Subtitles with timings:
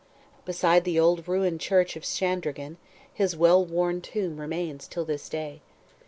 [0.45, 2.77] Beside the old ruined church of Shandraghan,
[3.13, 5.61] his well worn tomb remains till this day.